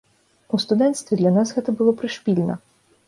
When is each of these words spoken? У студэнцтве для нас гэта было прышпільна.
У 0.57 0.59
студэнцтве 0.63 1.19
для 1.21 1.33
нас 1.37 1.53
гэта 1.59 1.77
было 1.83 1.91
прышпільна. 2.01 2.57